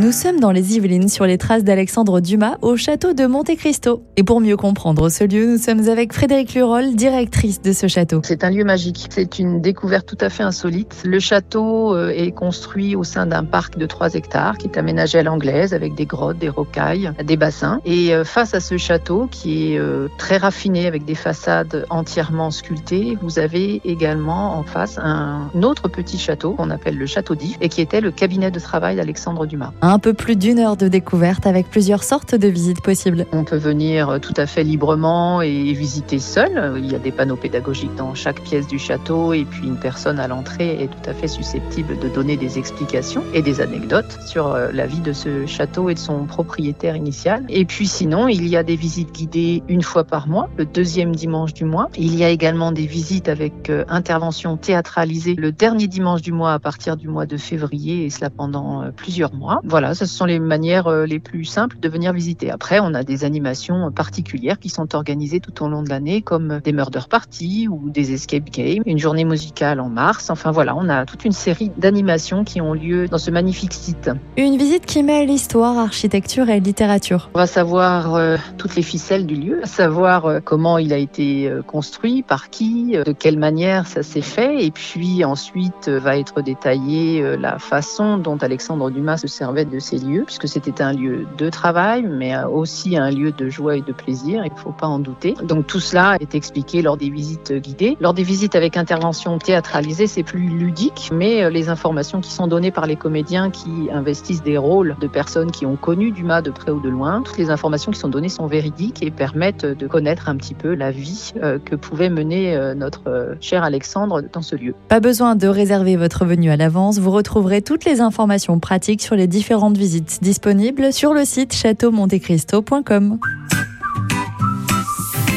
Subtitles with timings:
[0.00, 4.04] Nous sommes dans les Yvelines sur les traces d'Alexandre Dumas au château de Monte Cristo.
[4.16, 8.20] Et pour mieux comprendre ce lieu, nous sommes avec Frédéric Lurol, directrice de ce château.
[8.22, 9.08] C'est un lieu magique.
[9.10, 11.02] C'est une découverte tout à fait insolite.
[11.04, 15.18] Le château euh, est construit au sein d'un parc de 3 hectares qui est aménagé
[15.18, 17.80] à l'anglaise avec des grottes, des rocailles, des bassins.
[17.84, 22.52] Et euh, face à ce château qui est euh, très raffiné avec des façades entièrement
[22.52, 27.56] sculptées, vous avez également en face un autre petit château qu'on appelle le château d'If
[27.60, 30.88] et qui était le cabinet de travail d'Alexandre Dumas un peu plus d'une heure de
[30.88, 33.26] découverte avec plusieurs sortes de visites possibles.
[33.32, 36.74] On peut venir tout à fait librement et visiter seul.
[36.78, 40.18] Il y a des panneaux pédagogiques dans chaque pièce du château et puis une personne
[40.18, 44.48] à l'entrée est tout à fait susceptible de donner des explications et des anecdotes sur
[44.48, 47.44] euh, la vie de ce château et de son propriétaire initial.
[47.48, 51.14] Et puis sinon, il y a des visites guidées une fois par mois, le deuxième
[51.14, 51.88] dimanche du mois.
[51.96, 56.52] Il y a également des visites avec euh, intervention théâtralisée le dernier dimanche du mois
[56.52, 59.60] à partir du mois de février et cela pendant euh, plusieurs mois.
[59.94, 62.50] Ce sont les manières euh, les plus simples de venir visiter.
[62.50, 66.60] Après, on a des animations particulières qui sont organisées tout au long de l'année, comme
[66.62, 70.30] des murder parties ou des escape games, une journée musicale en mars.
[70.30, 74.10] Enfin voilà, on a toute une série d'animations qui ont lieu dans ce magnifique site.
[74.36, 77.30] Une visite qui mêle histoire, architecture et littérature.
[77.34, 81.50] On va savoir euh, toutes les ficelles du lieu, savoir euh, comment il a été
[81.66, 87.36] construit, par qui, de quelle manière ça s'est fait, et puis ensuite va être détaillée
[87.36, 91.50] la façon dont Alexandre Dumas se servait de ces lieux, puisque c'était un lieu de
[91.50, 94.98] travail, mais aussi un lieu de joie et de plaisir, il ne faut pas en
[94.98, 95.34] douter.
[95.42, 97.96] Donc tout cela est expliqué lors des visites guidées.
[98.00, 102.46] Lors des visites avec intervention théâtralisée, c'est plus ludique, mais euh, les informations qui sont
[102.46, 106.50] données par les comédiens qui investissent des rôles de personnes qui ont connu Dumas de
[106.50, 109.86] près ou de loin, toutes les informations qui sont données sont véridiques et permettent de
[109.86, 114.42] connaître un petit peu la vie euh, que pouvait mener euh, notre cher Alexandre dans
[114.42, 114.74] ce lieu.
[114.88, 119.14] Pas besoin de réserver votre venue à l'avance, vous retrouverez toutes les informations pratiques sur
[119.14, 123.18] les différents différentes visites disponibles sur le site châteaumontecristo.com.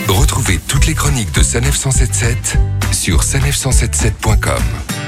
[0.09, 2.57] Retrouvez toutes les chroniques de Sanef 177
[2.91, 5.00] sur sanef177.com.